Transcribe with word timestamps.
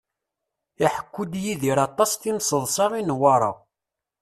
Iḥekku-d 0.85 1.33
Yidir 1.43 1.77
aṭas 1.87 2.11
timseḍṣa 2.13 2.85
i 2.99 3.01
Newwara. 3.03 3.51